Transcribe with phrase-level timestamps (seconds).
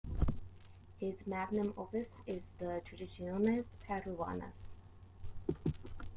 [0.97, 4.71] His magnum opus is the "Tradiciones peruanas".